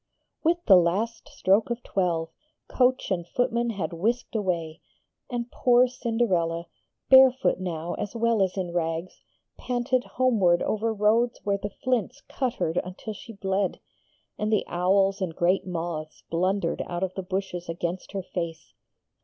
[0.43, 2.29] With the last stroke of twelve,
[2.67, 4.81] coach and footmen had whisked away,
[5.29, 6.65] and poor Cinderella,
[7.09, 9.21] barefoot now as well as in rags,
[9.59, 13.79] panted homeward over roads where the flints cut her until she bled,
[14.39, 18.73] and the owls and great moths blundered out of the bushes against her face.